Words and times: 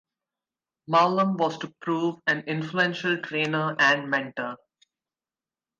Mowlem 0.87 1.37
was 1.37 1.59
to 1.59 1.71
prove 1.79 2.15
an 2.25 2.39
influential 2.47 3.19
trainer 3.21 3.75
and 3.77 4.09
mentor. 4.09 4.57